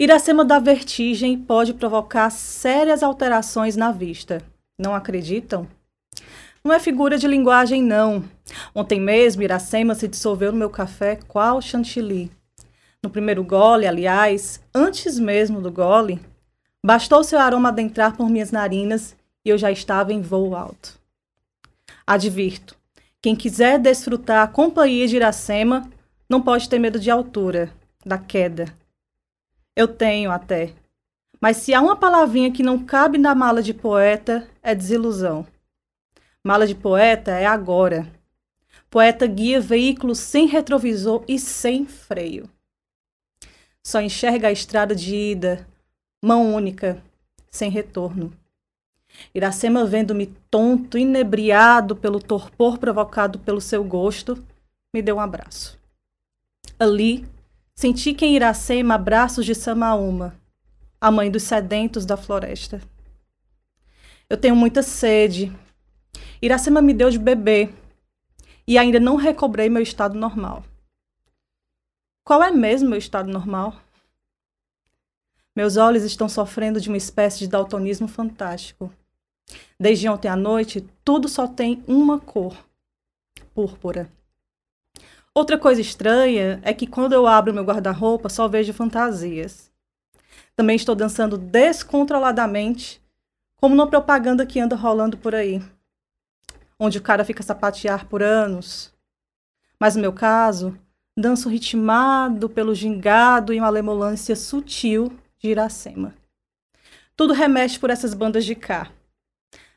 [0.00, 4.42] Iracema da vertigem pode provocar sérias alterações na vista.
[4.78, 5.68] Não acreditam?
[6.64, 8.24] Não é figura de linguagem, não.
[8.74, 12.32] Ontem mesmo, Iracema se dissolveu no meu café qual chantilly.
[13.02, 16.18] No primeiro gole, aliás, antes mesmo do gole,
[16.82, 19.14] bastou seu aroma adentrar por minhas narinas
[19.44, 20.98] e eu já estava em voo alto.
[22.06, 22.74] Advirto,
[23.20, 25.86] quem quiser desfrutar a companhia de Iracema
[26.26, 27.70] não pode ter medo de altura,
[28.02, 28.79] da queda.
[29.74, 30.74] Eu tenho até.
[31.40, 35.46] Mas se há uma palavrinha que não cabe na mala de poeta, é desilusão.
[36.44, 38.10] Mala de poeta é agora.
[38.90, 42.48] Poeta guia veículo sem retrovisor e sem freio.
[43.82, 45.66] Só enxerga a estrada de ida,
[46.22, 47.02] mão única,
[47.50, 48.32] sem retorno.
[49.34, 54.44] Iracema, vendo-me tonto, inebriado pelo torpor provocado pelo seu gosto,
[54.94, 55.78] me deu um abraço.
[56.78, 57.26] Ali,
[57.80, 60.38] Senti que em Iracema abraços de Samaúma,
[61.00, 62.78] a mãe dos sedentos da floresta.
[64.28, 65.50] Eu tenho muita sede.
[66.42, 67.72] Iracema me deu de beber
[68.66, 70.62] e ainda não recobrei meu estado normal.
[72.22, 73.74] Qual é mesmo meu estado normal?
[75.56, 78.92] Meus olhos estão sofrendo de uma espécie de daltonismo fantástico.
[79.80, 82.54] Desde ontem à noite, tudo só tem uma cor:
[83.54, 84.12] púrpura.
[85.32, 89.70] Outra coisa estranha é que quando eu abro meu guarda-roupa, só vejo fantasias.
[90.56, 93.00] Também estou dançando descontroladamente,
[93.56, 95.62] como numa propaganda que anda rolando por aí,
[96.78, 98.92] onde o cara fica sapatear por anos.
[99.78, 100.76] Mas no meu caso,
[101.16, 106.14] danço ritmado pelo gingado e malemolância sutil de Iracema.
[107.14, 108.90] Tudo remete por essas bandas de cá.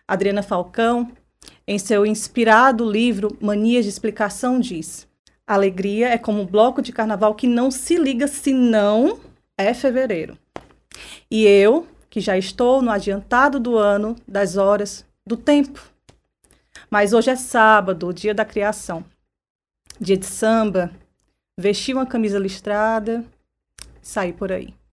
[0.07, 1.11] Adriana Falcão,
[1.67, 5.07] em seu inspirado livro Manias de Explicação, diz:
[5.45, 9.19] Alegria é como um bloco de carnaval que não se liga senão
[9.57, 10.37] é fevereiro.
[11.29, 15.81] E eu, que já estou no adiantado do ano, das horas, do tempo.
[16.89, 19.03] Mas hoje é sábado, dia da criação.
[19.99, 20.91] Dia de samba,
[21.59, 23.25] vestir uma camisa listrada,
[24.01, 24.73] sair por aí.